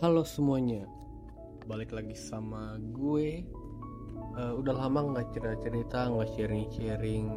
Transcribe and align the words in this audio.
Halo 0.00 0.24
semuanya, 0.24 0.88
balik 1.68 1.92
lagi 1.92 2.16
sama 2.16 2.80
gue. 2.80 3.44
Uh, 4.32 4.56
udah 4.56 4.72
lama 4.72 5.12
nggak 5.12 5.36
cerita-cerita, 5.36 6.08
nggak 6.08 6.40
sharing-sharing 6.40 7.28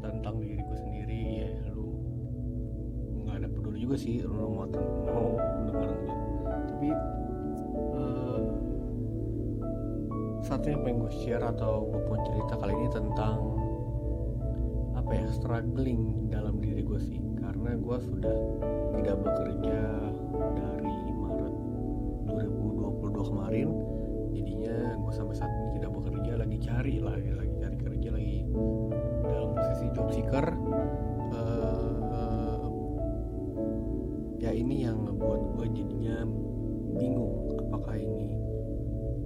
tentang 0.00 0.40
diri 0.40 0.64
gue 0.64 0.78
sendiri 0.80 1.20
ya. 1.44 1.52
Lu 1.76 1.92
nggak 3.28 3.36
ada 3.36 3.48
peduli 3.52 3.84
juga 3.84 4.00
sih, 4.00 4.24
lu 4.24 4.32
mau 4.32 4.64
mau 4.64 5.36
denger 5.68 5.92
enggak. 5.92 5.96
Tapi 6.72 6.88
uh, 8.00 8.44
satu 10.40 10.64
yang 10.72 10.88
pengen 10.88 11.04
gue 11.04 11.12
share 11.20 11.44
atau 11.44 11.84
gue 11.84 12.00
mau 12.00 12.16
cerita 12.24 12.64
kali 12.64 12.72
ini 12.80 12.88
tentang 12.96 13.38
apa 14.96 15.20
ya 15.20 15.28
struggling 15.36 16.32
dalam 16.32 16.64
diri 16.64 16.80
gue 16.80 16.96
sih 16.96 17.20
karena 17.44 17.76
gue 17.76 17.96
sudah 18.08 18.36
tidak 18.96 19.20
bekerja 19.20 19.73
ya 34.44 34.52
ini 34.52 34.84
yang 34.84 35.08
ngebuat 35.08 35.40
gue 35.56 35.66
jadinya 35.72 36.20
bingung 37.00 37.56
apakah 37.64 37.96
ini 37.96 38.36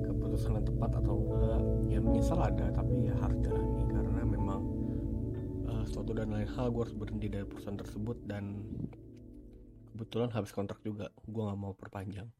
keputusan 0.07 0.63
yang 0.63 0.67
tepat 0.67 0.91
atau 1.03 1.15
enggak. 1.19 1.63
Ya 1.91 1.99
menyesal 1.99 2.39
ada 2.39 2.71
tapi 2.71 3.11
ya 3.11 3.15
harus 3.19 3.39
jalani 3.43 3.83
karena 3.91 4.23
memang 4.23 4.61
uh, 5.67 5.85
suatu 5.91 6.15
dan 6.15 6.31
lain 6.31 6.47
hal 6.55 6.71
gue 6.71 6.83
harus 6.87 6.95
berhenti 6.95 7.27
dari 7.27 7.43
perusahaan 7.43 7.75
tersebut 7.75 8.23
dan 8.31 8.62
kebetulan 9.91 10.31
habis 10.31 10.55
kontrak 10.55 10.79
juga 10.87 11.11
gue 11.27 11.43
nggak 11.43 11.59
mau 11.59 11.75
perpanjang. 11.75 12.31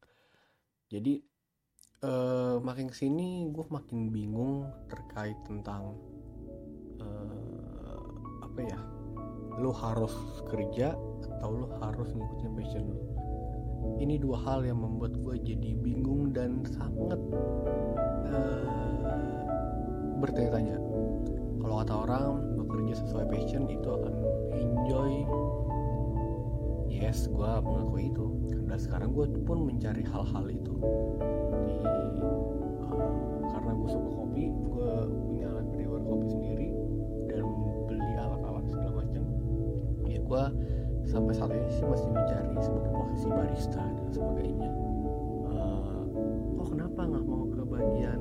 Jadi 0.87 1.19
uh, 2.07 2.63
makin 2.63 2.95
ke 2.95 2.97
sini 2.97 3.51
gue 3.51 3.67
makin 3.67 4.15
bingung 4.15 4.71
terkait 4.87 5.35
tentang 5.43 5.99
uh, 7.03 8.07
apa 8.47 8.61
ya 8.63 8.79
lo 9.59 9.75
harus 9.75 10.15
kerja 10.47 10.95
atau 11.39 11.55
lo 11.55 11.67
harus 11.79 12.11
ngikutin 12.11 12.53
passion 12.59 12.85
lo 12.91 12.99
ini 13.99 14.19
dua 14.19 14.39
hal 14.43 14.67
yang 14.67 14.83
membuat 14.83 15.15
gue 15.23 15.39
jadi 15.39 15.75
bingung 15.79 16.35
dan 16.35 16.63
sangat 16.67 17.19
uh, 18.31 18.79
bertanya-tanya. 20.19 20.77
Kalau 21.63 21.75
kata 21.83 21.95
orang 22.07 22.27
bekerja 22.59 22.95
sesuai 23.07 23.27
passion 23.31 23.71
itu 23.71 23.87
akan 23.87 24.15
enjoy. 24.55 25.13
Yes 26.91 27.31
gue 27.31 27.51
mengakui 27.63 28.11
itu. 28.11 28.27
Dan 28.67 28.79
sekarang 28.79 29.15
gue 29.15 29.27
pun 29.47 29.67
mencari 29.67 30.03
hal-hal 30.03 30.47
itu. 30.51 30.75
Di 31.67 31.79
uh, 32.83 33.41
karena 33.51 33.73
gue 33.79 33.89
suka 33.91 34.11
kopi 34.11 34.45
gue 34.51 34.91
punya 35.07 35.47
alat 35.55 35.67
brewer 35.71 36.03
kopi 36.03 36.27
sendiri 36.35 36.69
dan 37.31 37.43
beli 37.87 38.13
alat-alat 38.19 38.65
segala 38.67 38.91
macam. 39.07 39.23
Ya 40.07 40.19
gue 40.23 40.45
sampai 41.09 41.33
saat 41.33 41.57
ini 41.57 41.69
sih 41.73 41.87
masih 41.89 42.09
mencari 42.13 42.53
sebagai 42.61 42.93
posisi 42.93 43.29
barista 43.33 43.81
dan 43.81 44.09
sebagainya. 44.13 44.71
Uh, 45.49 46.05
oh 46.61 46.67
kenapa 46.69 47.01
nggak 47.09 47.25
mau 47.25 47.45
ke 47.49 47.63
bagian 47.65 48.21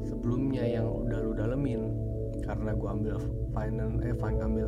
sebelumnya 0.00 0.64
yang 0.64 0.88
udah 0.88 1.18
lu 1.20 1.32
dalemin? 1.36 1.92
Karena 2.40 2.72
gue 2.72 2.88
ambil 2.88 3.16
finance 3.52 4.00
eh 4.06 4.16
ambil 4.16 4.66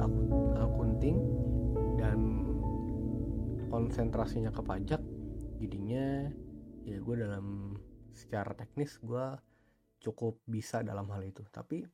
akunting 0.61 1.17
dan 1.97 2.45
konsentrasinya 3.69 4.49
ke 4.49 4.63
pajak 4.65 5.03
jadinya 5.61 6.33
ya 6.89 6.97
gue 6.97 7.15
dalam 7.21 7.77
secara 8.17 8.57
teknis 8.57 8.97
gue 9.01 9.27
cukup 10.05 10.41
bisa 10.45 10.85
dalam 10.85 11.09
hal 11.09 11.25
itu. 11.25 11.45
Tapi 11.49 11.85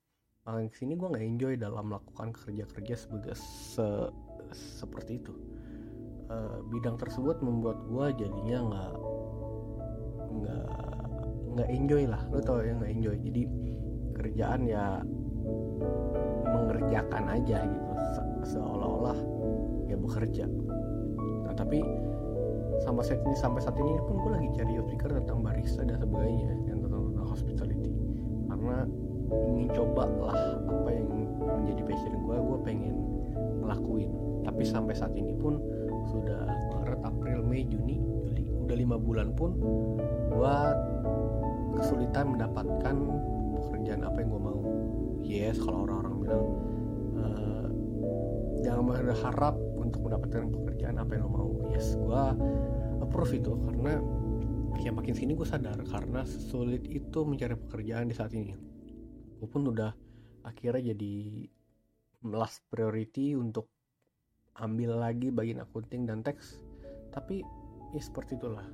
makin 0.45 0.69
ke 0.69 0.77
sini 0.77 0.99
gue 0.99 1.09
nggak 1.09 1.25
enjoy 1.25 1.55
dalam 1.57 1.95
melakukan 1.95 2.35
kerja-kerja 2.37 2.95
sebagai 2.99 3.35
se 3.39 3.87
seperti 4.53 5.23
itu. 5.23 5.33
E, 6.29 6.37
bidang 6.69 6.97
tersebut 7.01 7.41
membuat 7.41 7.81
gue 7.89 8.07
jadinya 8.25 8.59
nggak 8.65 8.93
nggak 10.35 10.69
nggak 11.55 11.69
enjoy 11.71 12.03
lah. 12.05 12.23
Lo 12.29 12.41
tau 12.43 12.61
ya 12.61 12.75
nggak 12.77 12.93
enjoy. 12.93 13.17
Jadi 13.23 13.43
kerjaan 14.15 14.61
ya 14.69 15.01
mengerjakan 16.49 17.25
aja 17.31 17.59
gitu. 17.65 17.93
Se 18.15 18.23
seolah-olah 18.57 19.19
ya 19.89 19.97
bekerja. 19.97 20.45
Nah 21.49 21.55
tapi 21.57 21.81
sampai 22.83 23.03
saat 23.07 23.23
ini 23.23 23.37
sampai 23.39 23.61
saat 23.63 23.77
ini 23.79 23.97
pun 24.05 24.21
gue 24.21 24.31
lagi 24.35 24.49
cari 24.59 24.73
seeker 24.91 25.11
tentang 25.23 25.41
barista 25.41 25.87
dan 25.87 25.97
sebagainya 25.97 26.53
yang 26.69 26.83
tentang, 26.85 27.03
tentang 27.13 27.29
hospitality. 27.29 27.93
Karena 28.51 28.85
ingin 29.33 29.69
coba 29.73 30.05
lah 30.21 30.39
apa 30.69 30.91
yang 30.93 31.09
menjadi 31.41 31.83
passion 31.87 32.13
gue 32.23 32.37
gue 32.37 32.59
pengen 32.65 32.95
ngelakuin 33.65 34.13
tapi 34.45 34.63
sampai 34.63 34.95
saat 34.95 35.17
ini 35.17 35.33
pun 35.35 35.57
sudah 36.13 36.45
Maret 36.77 37.01
April 37.03 37.41
Mei 37.43 37.65
Juni 37.65 37.97
Juli 37.99 38.45
udah 38.53 38.77
lima 38.77 38.97
bulan 39.01 39.33
pun 39.33 39.57
gue 40.31 40.57
kesulitan 41.81 42.37
mendapatkan 42.39 42.97
pekerjaan 43.59 44.07
apa 44.07 44.17
yang 44.23 44.29
gue 44.31 44.43
mau. 44.43 44.61
Yes 45.25 45.57
kalau 45.59 45.89
orang-orang 45.89 46.15
bilang 46.23 46.45
uh, 47.19 47.67
jangan 48.63 48.83
berharap 48.93 49.57
untuk 49.81 50.01
mendapatkan 50.07 50.43
pekerjaan 50.53 50.97
apa 51.01 51.11
yang 51.17 51.27
lo 51.27 51.31
mau. 51.33 51.51
Yes 51.73 51.97
gue 51.99 52.23
approve 53.03 53.33
itu 53.37 53.53
karena 53.59 53.99
ya 54.79 54.91
makin 54.91 55.15
sini 55.15 55.33
gue 55.35 55.47
sadar 55.47 55.79
karena 55.87 56.27
sulit 56.27 56.85
itu 56.91 57.19
mencari 57.27 57.59
pekerjaan 57.59 58.07
di 58.11 58.15
saat 58.15 58.33
ini. 58.37 58.55
Gue 59.41 59.49
pun 59.51 59.67
udah 59.67 59.91
akhirnya 60.45 60.95
jadi 60.95 61.15
last 62.25 62.65
priority 62.73 63.37
untuk 63.37 63.74
ambil 64.61 64.99
lagi 64.99 65.31
bagian 65.35 65.63
akunting 65.63 66.07
dan 66.07 66.23
teks. 66.23 66.63
Tapi 67.11 67.43
ya 67.95 68.01
seperti 68.03 68.39
itulah. 68.39 68.67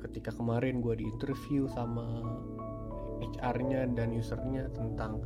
Ketika 0.00 0.32
kemarin 0.32 0.80
gue 0.80 0.96
di 0.96 1.04
interview 1.04 1.68
sama 1.70 2.24
HR-nya 3.20 3.90
dan 3.92 4.16
usernya 4.16 4.70
tentang 4.72 5.20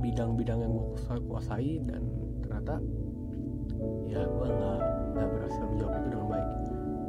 bidang-bidang 0.00 0.64
yang 0.64 0.72
gue 0.72 0.88
kuasai 1.28 1.84
dan 1.84 2.08
ternyata 2.40 2.80
ya 4.08 4.24
gue 4.24 4.48
nggak 4.48 4.80
nggak 5.12 5.28
berhasil 5.28 5.62
menjawab 5.68 5.94
itu 6.00 6.08
dengan 6.08 6.28
baik. 6.32 6.48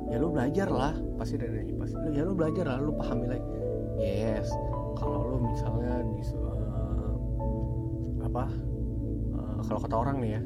Ya 0.07 0.15
lu 0.19 0.27
belajar 0.31 0.67
lah 0.71 0.93
pasti 1.19 1.35
dari 1.35 1.71
pasti 1.75 1.95
ya 2.15 2.23
lu 2.23 2.35
belajar 2.35 2.65
lah 2.67 2.79
lu 2.79 2.95
pahami 2.95 3.27
lagi 3.27 3.47
yes 3.99 4.47
kalau 4.95 5.35
lu 5.35 5.37
misalnya 5.51 6.05
di 6.05 6.21
uh, 6.37 7.13
apa 8.23 8.45
uh, 8.45 8.76
kalau 9.65 9.81
kata 9.81 9.95
orang 9.97 10.17
nih 10.21 10.37
ya 10.37 10.41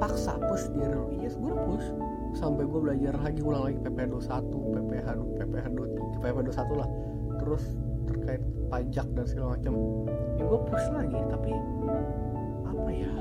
paksa 0.00 0.40
push 0.48 0.64
diri 0.72 0.96
lu 0.96 1.12
yes 1.20 1.36
gue 1.36 1.52
push. 1.68 1.86
Sampai 2.32 2.64
gue 2.64 2.80
belajar 2.80 3.14
lagi 3.20 3.44
ulang 3.44 3.68
lagi 3.68 3.78
PPH 3.84 4.06
21 4.08 4.74
PPH 4.74 5.06
PPH 5.36 5.66
23 5.76 6.14
PPH 6.16 6.32
21 6.56 6.80
lah. 6.80 6.88
Terus 7.36 7.62
terkait 8.08 8.42
pajak 8.72 9.06
dan 9.12 9.24
segala 9.28 9.48
macam 9.58 9.74
ya 10.40 10.44
gue 10.48 10.60
push 10.64 10.86
lagi. 10.94 11.20
Tapi 11.28 11.50
apa 12.64 12.90
ya? 12.90 13.12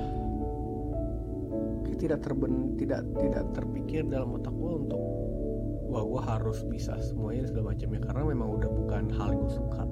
Tidak 2.00 2.20
terben 2.24 2.80
tidak 2.80 3.04
tidak 3.20 3.44
terpikir 3.52 4.08
dalam 4.08 4.40
otak 4.40 4.56
gue 4.56 4.72
untuk 4.88 5.02
wah 5.90 6.06
gue 6.06 6.22
harus 6.22 6.64
bisa 6.70 6.96
semuanya 7.02 7.50
segala 7.50 7.76
macamnya 7.76 8.00
karena 8.08 8.24
memang 8.24 8.50
udah 8.56 8.70
bukan 8.72 9.04
hal 9.20 9.36
yang 9.36 9.42
gue 9.44 9.52
suka. 9.52 9.84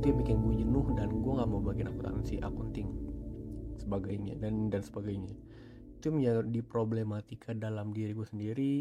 Itu 0.00 0.04
yang 0.10 0.18
bikin 0.26 0.36
gue 0.42 0.54
jenuh 0.64 0.86
dan 0.96 1.08
gue 1.12 1.32
nggak 1.38 1.48
mau 1.48 1.60
bagian 1.62 1.92
akuntansi 1.92 2.40
akunting 2.42 3.09
sebagainya 3.80 4.36
dan 4.36 4.68
dan 4.68 4.84
sebagainya. 4.84 5.34
Itu 5.96 6.12
menjadi 6.12 6.60
problematika 6.64 7.56
dalam 7.56 7.92
diri 7.96 8.12
gue 8.12 8.28
sendiri 8.28 8.72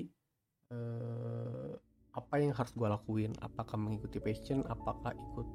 eh, 0.71 1.71
apa 2.19 2.41
yang 2.41 2.51
harus 2.51 2.73
gue 2.73 2.89
lakuin? 2.89 3.31
Apakah 3.39 3.77
mengikuti 3.77 4.19
passion? 4.19 4.65
Apakah 4.67 5.13
ikut 5.13 5.47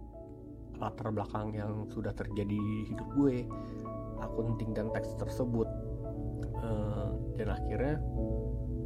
latar 0.79 1.11
belakang 1.13 1.55
yang 1.55 1.87
sudah 1.91 2.15
terjadi 2.15 2.57
di 2.57 2.89
hidup 2.89 3.09
gue? 3.19 3.45
Akunting 4.23 4.73
dan 4.73 4.89
teks 4.95 5.19
tersebut. 5.19 5.67
Uh, 6.65 7.13
dan 7.37 7.53
akhirnya 7.53 8.01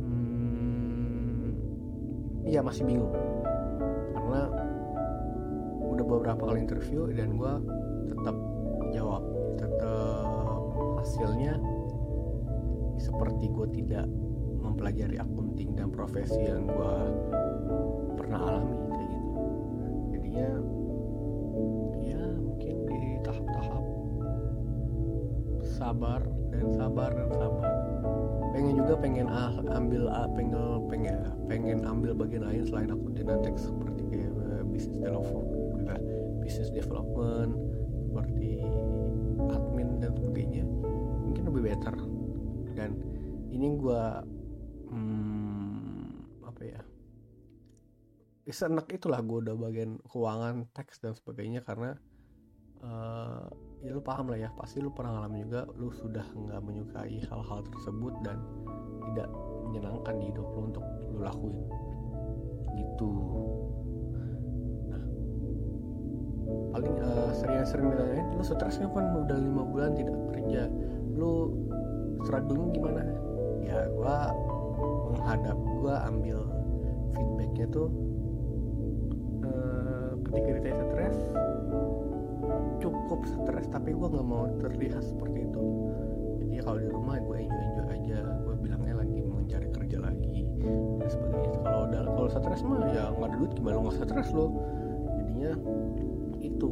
hmm, 0.02 1.54
ya 2.48 2.64
masih 2.64 2.82
bingung. 2.88 3.12
Karena 4.16 4.50
udah 5.78 6.04
beberapa 6.08 6.42
kali 6.48 6.64
interview 6.64 7.06
dan 7.14 7.38
gue 7.38 7.52
tetap 8.16 8.34
hasilnya 11.08 11.56
seperti 13.00 13.48
gue 13.48 13.66
tidak 13.80 14.04
mempelajari 14.60 15.16
akunting 15.16 15.72
dan 15.72 15.88
profesi 15.88 16.36
yang 16.36 16.68
gue 16.68 16.94
pernah 18.20 18.36
alami 18.44 18.76
kayak 18.92 19.08
gitu. 19.16 19.28
Jadinya 20.12 20.48
ya 22.04 22.22
mungkin 22.36 22.74
di 22.84 23.00
tahap-tahap 23.24 23.84
sabar 25.64 26.20
dan 26.52 26.66
sabar 26.76 27.10
dan 27.16 27.30
sabar. 27.32 27.72
Pengen 28.52 28.74
juga 28.76 28.94
pengen 29.00 29.32
ah, 29.32 29.56
ambil 29.72 30.12
ah, 30.12 30.28
pengen 30.36 30.60
pengen 30.92 31.16
pengen 31.48 31.78
ambil 31.88 32.12
bagian 32.12 32.44
lain 32.44 32.68
selain 32.68 32.92
aku 32.92 33.16
di 33.16 33.24
Natex 33.24 33.72
seperti 33.72 34.04
kayak 34.12 34.32
uh, 34.44 34.60
business 34.68 35.00
development 35.00 35.48
business 36.44 36.68
development 36.68 37.56
seperti 38.04 38.60
admin 39.46 40.02
dan 40.02 40.12
sebagainya 40.18 40.66
mungkin 41.22 41.42
lebih 41.46 41.62
better. 41.70 41.94
Dan 42.74 42.90
ini 43.54 43.74
gue 43.78 44.02
hmm, 44.90 46.44
apa 46.46 46.62
ya 46.62 46.80
senek 48.48 48.88
itulah 48.96 49.20
gue 49.20 49.44
udah 49.44 49.56
bagian 49.60 50.00
keuangan 50.08 50.72
teks 50.72 51.04
dan 51.04 51.12
sebagainya 51.12 51.60
karena 51.60 51.92
uh, 52.80 53.44
ya 53.84 53.92
lu 53.92 54.00
paham 54.00 54.32
lah 54.32 54.40
ya 54.40 54.50
pasti 54.56 54.80
lu 54.80 54.88
pernah 54.88 55.20
ngalamin 55.20 55.44
juga 55.44 55.62
lu 55.76 55.92
sudah 55.92 56.24
nggak 56.24 56.60
menyukai 56.64 57.20
hal-hal 57.28 57.60
tersebut 57.68 58.14
dan 58.24 58.40
tidak 59.04 59.28
menyenangkan 59.68 60.14
di 60.16 60.24
hidup 60.32 60.46
lu 60.56 60.60
untuk 60.72 60.84
lu 61.12 61.20
lakuin. 61.20 61.60
Gitu 62.72 63.12
paling 67.38 67.62
uh, 67.62 67.66
sering-sering 67.66 67.86
ditanya 67.94 68.24
lu 68.34 68.42
stresnya 68.42 68.86
kan 68.90 69.04
udah 69.26 69.38
lima 69.38 69.62
bulan 69.62 69.90
tidak 69.94 70.16
kerja. 70.34 70.62
Lu 71.14 71.54
struggling 72.26 72.74
gimana? 72.74 73.02
Ya 73.62 73.86
gua 73.94 74.34
menghadap 75.14 75.56
gua 75.78 75.94
ambil 76.10 76.38
feedbacknya 77.14 77.66
tuh 77.70 77.88
uh, 79.46 80.10
ketika 80.30 80.50
ditanya 80.58 80.84
stres 80.90 81.16
cukup 82.78 83.20
stres 83.26 83.66
tapi 83.68 83.90
gue 83.92 84.06
nggak 84.06 84.24
mau 84.24 84.46
terlihat 84.62 85.02
seperti 85.02 85.50
itu. 85.50 85.62
Jadi 86.38 86.54
kalau 86.62 86.78
di 86.78 86.88
rumah 86.88 87.18
gue 87.18 87.36
enjoy 87.44 87.62
enjoy 87.74 87.86
aja 87.92 88.18
gue 88.46 88.54
bilangnya 88.62 88.94
lagi 89.02 89.18
mencari 89.20 89.68
kerja 89.74 89.98
lagi 89.98 90.46
dan 91.02 91.08
sebagainya. 91.10 91.58
Kalau 91.60 91.80
udah 91.90 92.02
kalau 92.14 92.28
stres 92.30 92.62
mah 92.64 92.78
ya 92.94 93.10
nggak 93.12 93.28
ada 93.28 93.36
duit 93.36 93.52
gimana 93.58 93.74
lo 93.76 93.80
nggak 93.90 93.96
stres 94.06 94.28
lo 94.32 94.46
jadinya 95.18 95.52
itu 96.38 96.70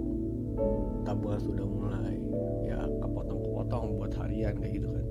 tabungan 1.04 1.40
sudah 1.40 1.66
mulai 1.66 2.16
ya 2.66 2.80
kepotong-kepotong 3.00 3.84
buat 4.00 4.12
harian 4.16 4.54
kayak 4.58 4.72
gitu 4.82 4.88
kan. 4.90 5.06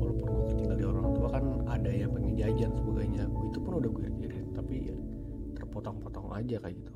Walaupun 0.00 0.26
gue 0.26 0.44
ketinggal 0.54 0.76
di 0.80 0.86
orang 0.88 1.08
tua 1.12 1.28
kan 1.32 1.44
ada 1.68 1.90
yang 1.92 2.10
pengen 2.12 2.34
jajan 2.36 2.72
sebagainya. 2.74 3.24
Itu 3.50 3.58
pun 3.62 3.72
udah 3.78 3.90
gue 3.90 4.10
kirim 4.18 4.46
tapi 4.52 4.74
ya 4.90 4.96
terpotong-potong 5.60 6.32
aja 6.34 6.56
kayak 6.58 6.76
gitu. 6.82 6.94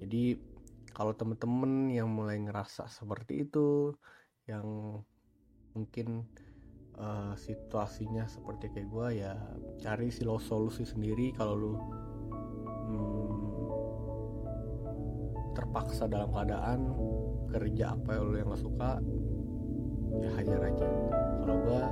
Jadi 0.00 0.24
kalau 0.90 1.12
temen-temen 1.14 1.92
yang 1.92 2.10
mulai 2.10 2.40
ngerasa 2.42 2.90
seperti 2.90 3.46
itu 3.46 3.94
yang 4.48 4.98
mungkin 5.76 6.26
uh, 6.98 7.38
situasinya 7.38 8.26
seperti 8.26 8.74
kayak 8.74 8.88
gue 8.90 9.08
ya 9.22 9.38
cari 9.78 10.10
sih 10.10 10.26
lo 10.26 10.42
solusi 10.42 10.82
sendiri. 10.82 11.30
Kalau 11.36 11.54
lu 11.54 11.72
terpaksa 15.70 16.10
dalam 16.10 16.34
keadaan 16.34 16.90
kerja 17.54 17.94
apa 17.94 18.18
yang 18.18 18.26
lu 18.26 18.34
yang 18.42 18.50
gak 18.50 18.58
suka 18.58 18.98
ya 20.18 20.30
hajar 20.34 20.60
aja. 20.66 20.86
Kalau 21.46 21.56
gue 21.62 21.82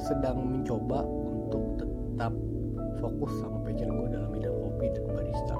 sedang 0.00 0.40
mencoba 0.40 1.04
untuk 1.04 1.76
tetap 1.76 2.32
fokus 2.96 3.36
sama 3.44 3.60
passion 3.68 3.92
gue 3.92 4.08
dalam 4.16 4.32
bidang 4.32 4.56
kopi 4.56 4.86
dan 4.96 5.04
barista. 5.12 5.56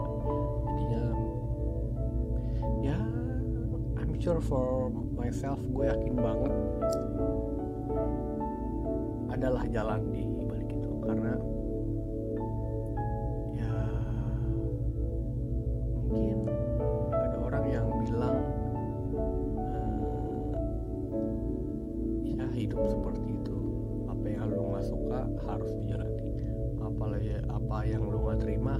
Future 4.22 4.38
for 4.38 4.87
myself 5.19 5.58
gue 5.75 5.82
yakin 5.82 6.14
banget 6.14 6.54
adalah 9.34 9.66
jalan 9.66 9.99
di 10.14 10.22
balik 10.46 10.70
itu. 10.70 10.90
Karena 11.02 11.34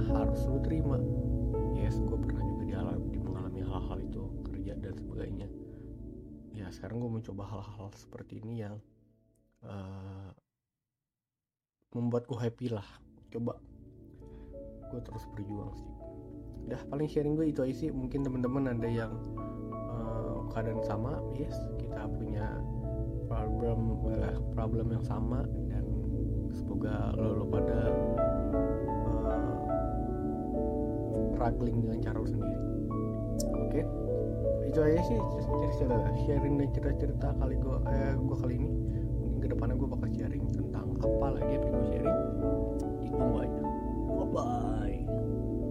harus 0.09 0.41
lo 0.47 0.59
terima. 0.63 0.97
Yes 1.77 1.99
gue 1.99 2.17
pernah 2.19 2.43
juga 2.43 2.63
dialami 2.67 3.17
mengalami 3.19 3.61
hal-hal 3.63 3.99
itu 4.03 4.23
dan 4.83 4.93
sebagainya. 4.99 5.47
Ya 6.53 6.67
sekarang 6.69 6.99
gue 6.99 7.11
mencoba 7.11 7.43
hal-hal 7.47 7.87
seperti 7.95 8.43
ini 8.43 8.61
yang 8.67 8.75
uh, 9.63 10.29
membuat 11.95 12.27
gue 12.27 12.37
happy 12.37 12.67
lah. 12.69 12.85
Coba 13.31 13.57
gue 14.91 15.01
terus 15.01 15.25
berjuang 15.33 15.71
sih. 15.73 15.89
Udah 16.69 16.81
paling 16.91 17.09
sharing 17.09 17.33
gue 17.39 17.49
itu 17.49 17.63
aja 17.63 17.75
sih. 17.87 17.89
Mungkin 17.89 18.27
teman-teman 18.27 18.75
ada 18.75 18.85
yang 18.91 19.15
uh, 19.89 20.45
keadaan 20.53 20.83
sama 20.85 21.23
yes 21.39 21.55
kita 21.79 22.05
punya 22.13 22.61
problem 23.25 23.97
uh, 24.05 24.37
problem 24.53 24.93
yang 24.93 25.05
sama 25.07 25.47
dan 25.71 25.87
semoga 26.53 27.17
lo, 27.17 27.41
lo 27.41 27.45
pada 27.49 27.89
uh, 27.89 28.82
struggling 31.43 31.83
dengan 31.83 31.99
cara 31.99 32.15
lo 32.23 32.27
sendiri. 32.27 32.55
Oke? 33.51 33.83
Okay? 33.83 33.85
itu 34.63 34.79
aja 34.81 35.05
sih 35.05 35.19
cerita 35.77 36.11
sharing 36.25 36.55
dan 36.57 36.67
cerita-cerita 36.73 37.29
kali 37.37 37.59
gue 37.59 37.77
eh, 37.91 38.15
gue 38.15 38.37
kali 38.39 38.53
ini. 38.55 38.69
Mungkin 39.19 39.37
ke 39.43 39.47
depannya 39.51 39.75
gue 39.75 39.89
bakal 39.91 40.09
sharing 40.15 40.43
tentang 40.55 40.87
apa 41.03 41.27
lagi 41.35 41.51
yang 41.51 41.63
gue 41.67 41.83
sharing. 41.91 42.19
Ditunggu 43.03 43.37
aja. 43.43 43.61
Bye 44.07 44.27
bye 44.31 45.52